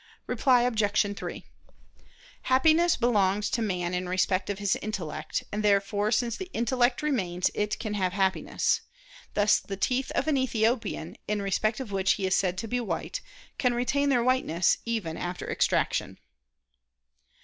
Reply 0.25 0.63
Obj. 0.63 1.15
3: 1.15 1.45
Happiness 2.41 2.97
belongs 2.97 3.51
to 3.51 3.61
man 3.61 3.93
in 3.93 4.09
respect 4.09 4.49
of 4.49 4.57
his 4.57 4.75
intellect: 4.77 5.43
and, 5.51 5.61
therefore, 5.61 6.11
since 6.11 6.35
the 6.35 6.49
intellect 6.55 7.03
remains, 7.03 7.51
it 7.53 7.77
can 7.77 7.93
have 7.93 8.11
Happiness. 8.13 8.81
Thus 9.35 9.59
the 9.59 9.77
teeth 9.77 10.09
of 10.15 10.27
an 10.27 10.37
Ethiopian, 10.37 11.17
in 11.27 11.39
respect 11.39 11.79
of 11.79 11.91
which 11.91 12.13
he 12.13 12.25
is 12.25 12.33
said 12.35 12.57
to 12.57 12.67
be 12.67 12.79
white, 12.79 13.21
can 13.59 13.75
retain 13.75 14.09
their 14.09 14.23
whiteness, 14.23 14.79
even 14.87 15.17
after 15.17 15.47
extraction. 15.47 16.17